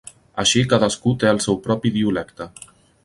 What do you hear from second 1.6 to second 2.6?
propi idiolecte.